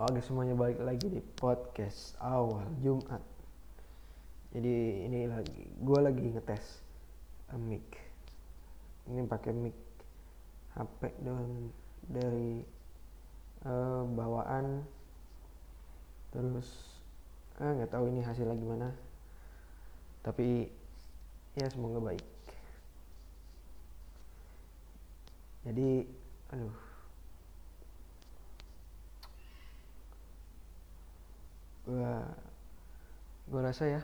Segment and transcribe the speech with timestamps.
[0.00, 3.20] Oke semuanya balik lagi di podcast awal Jumat.
[4.48, 6.80] Jadi ini lagi, gue lagi ngetes
[7.52, 7.84] uh, mic.
[9.12, 9.76] Ini pakai mic
[10.72, 11.68] HP dan
[12.08, 12.64] dari
[13.68, 14.88] uh, bawaan.
[16.32, 16.96] Terus
[17.60, 18.96] ah nggak tahu ini hasilnya gimana.
[20.24, 20.64] Tapi
[21.60, 22.24] ya semoga baik.
[25.68, 26.08] Jadi,
[26.56, 26.89] aduh.
[31.90, 32.22] Gua
[33.50, 34.02] gua rasa ya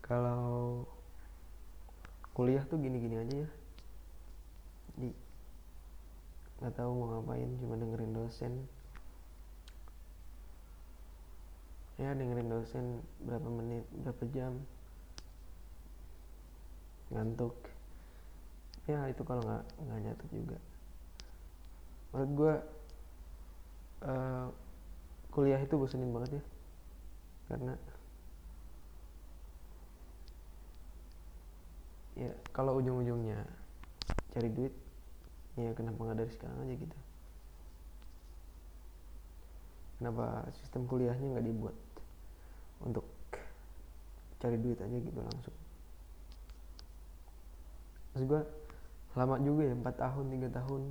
[0.00, 0.88] kalau
[2.32, 3.48] kuliah tuh gini-gini aja ya.
[4.96, 5.08] Di
[6.58, 8.64] nggak tahu mau ngapain, cuma dengerin dosen.
[12.00, 14.56] Ya dengerin dosen berapa menit, berapa jam.
[17.12, 17.52] Ngantuk
[18.88, 20.56] ya itu kalau nggak nggak nyatu juga
[22.08, 22.54] menurut gue
[24.08, 24.48] uh,
[25.28, 26.42] kuliah itu bosenin banget ya
[27.48, 27.74] karena
[32.18, 33.40] ya kalau ujung-ujungnya
[34.36, 34.74] cari duit
[35.56, 36.98] ya kenapa nggak dari sekarang aja gitu?
[39.98, 41.76] Kenapa sistem kuliahnya nggak dibuat
[42.84, 43.02] untuk
[44.38, 45.56] cari duit aja gitu langsung?
[48.12, 48.42] Maksud gue
[49.16, 50.82] lama juga ya empat tahun tiga tahun.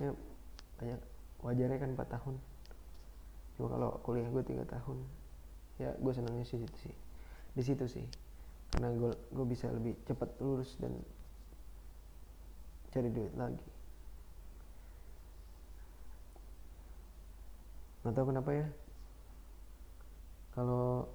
[0.00, 0.10] Ya
[0.80, 1.00] banyak
[1.44, 2.34] wajarnya kan empat tahun.
[3.58, 5.25] Cuma kalau kuliah gue tiga tahun
[5.76, 6.94] ya gue senangnya sih situ sih.
[7.56, 8.06] Di situ sih.
[8.72, 10.92] Karena gue gue bisa lebih cepat lulus dan
[12.92, 13.68] cari duit lagi.
[18.02, 18.68] Nggak tahu kenapa ya.
[20.56, 21.10] Kalau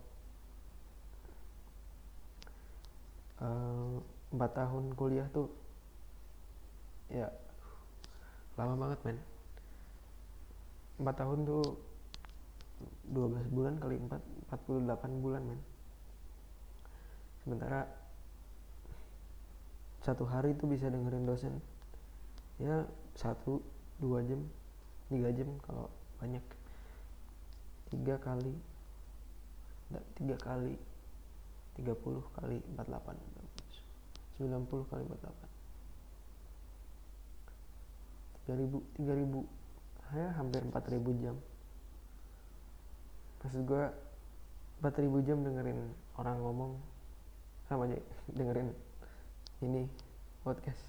[4.29, 5.49] empat uh, tahun kuliah tuh
[7.09, 7.25] ya
[8.55, 9.19] lama banget men.
[11.01, 11.65] 4 tahun tuh
[13.09, 15.61] 12 bulan kali 4 48 bulan men.
[17.41, 17.87] Sementara
[20.01, 21.61] satu hari tuh bisa dengerin dosen.
[22.61, 22.85] Ya
[23.17, 23.61] satu
[23.97, 24.45] dua jam
[25.09, 25.89] tiga jam kalau
[26.21, 26.43] banyak.
[27.89, 28.53] Tiga kali
[30.15, 30.79] tiga kali
[31.75, 31.91] 30
[32.37, 33.15] kali 48
[34.39, 35.51] 90 kali 48
[38.47, 39.45] 3000 3000
[40.11, 41.35] ya hampir 4000 jam
[43.41, 43.83] maksud gue
[44.81, 45.77] 4000 jam dengerin
[46.17, 46.71] orang ngomong
[47.69, 47.97] sama aja
[48.33, 48.73] dengerin
[49.61, 49.85] ini
[50.41, 50.81] podcast.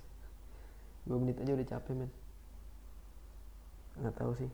[1.05, 2.11] 2 menit aja udah capek men.
[4.01, 4.51] Nggak tahu sih.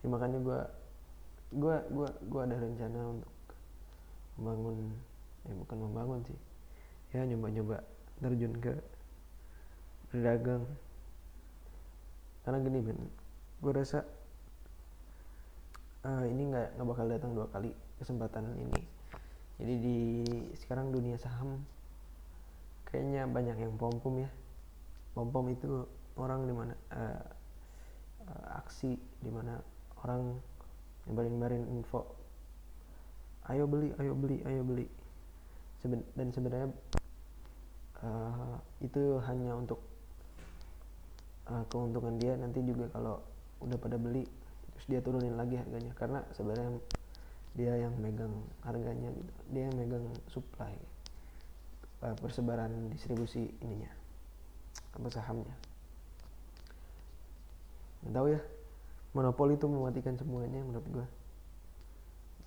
[0.00, 0.60] Ya makanya gue
[1.50, 3.32] gue gue gue ada rencana untuk
[4.40, 4.94] membangun
[5.44, 6.38] ya bukan membangun sih.
[7.12, 7.84] Ya nyoba-nyoba
[8.24, 8.72] terjun ke
[10.08, 10.64] berdagang.
[12.46, 12.98] Karena gini men
[13.60, 14.00] gue rasa
[16.04, 18.80] uh, ini nggak nggak bakal datang dua kali kesempatan ini.
[19.60, 19.98] Jadi di
[20.56, 21.60] sekarang dunia saham
[22.88, 24.30] kayaknya banyak yang pom pom ya.
[25.12, 25.84] Pom pom itu
[26.16, 27.22] orang di mana uh,
[28.24, 29.60] uh, aksi di mana
[30.00, 30.40] orang
[31.04, 32.08] nyebarin-nyebarin info.
[33.52, 34.86] Ayo beli ayo beli ayo beli.
[35.80, 36.68] Seben dan sebenarnya
[38.04, 39.80] uh, itu hanya untuk
[41.52, 42.32] uh, keuntungan dia.
[42.40, 43.20] Nanti juga kalau
[43.60, 44.24] udah pada beli
[44.80, 45.92] terus dia turunin lagi harganya.
[45.92, 46.80] Karena sebenarnya
[47.52, 48.32] dia yang megang
[48.64, 49.32] harganya gitu.
[49.52, 50.72] Dia yang megang supply
[52.00, 53.92] uh, persebaran distribusi ininya
[54.96, 55.52] apa sahamnya.
[58.00, 58.40] Nggak tahu ya
[59.12, 61.06] monopoli itu mematikan semuanya menurut gue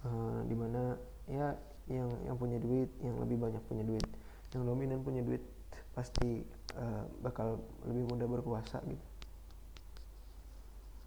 [0.08, 0.96] uh, di mana
[1.28, 1.52] ya
[1.92, 4.08] yang yang punya duit yang lebih banyak punya duit
[4.56, 5.44] yang dominan punya duit
[5.92, 6.42] pasti
[6.80, 9.06] uh, bakal lebih mudah berkuasa gitu.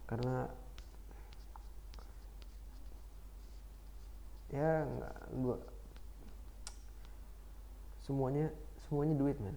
[0.06, 0.46] Karena
[4.56, 5.60] ya nggak gua
[8.08, 8.48] semuanya
[8.88, 9.56] semuanya duit man.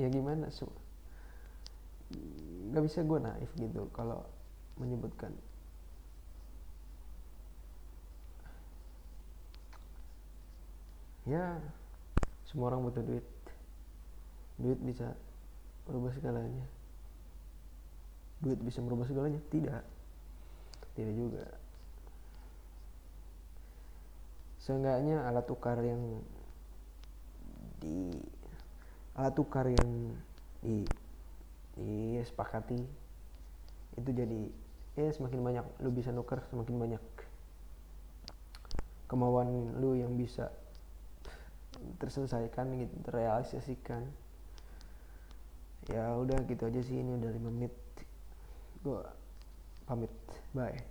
[0.00, 0.64] Ya gimana su
[2.72, 4.24] nggak bisa gue naif gitu kalau
[4.80, 5.34] menyebutkan.
[11.28, 11.60] Ya
[12.48, 13.26] semua orang butuh duit.
[14.56, 15.12] Duit bisa
[15.84, 16.64] merubah segalanya.
[18.40, 19.40] Duit bisa merubah segalanya?
[19.52, 19.99] Tidak
[20.94, 21.44] tidak juga.
[24.60, 26.20] Seenggaknya alat tukar yang
[27.80, 28.12] di
[29.16, 30.14] alat tukar yang
[30.60, 30.84] di
[31.80, 32.76] disepakati
[33.96, 34.52] itu jadi
[35.00, 37.02] ya semakin banyak lu bisa nuker semakin banyak
[39.08, 40.52] kemauan lu yang bisa
[41.98, 44.04] terselesaikan gitu terrealisasikan.
[45.88, 47.72] Ya udah gitu aja sih ini udah 5 menit.
[48.84, 49.00] Gue
[49.90, 50.10] pamit.
[50.54, 50.84] Bye